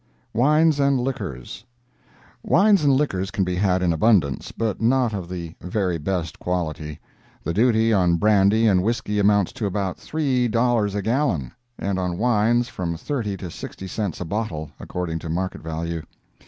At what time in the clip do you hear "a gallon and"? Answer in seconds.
10.95-11.99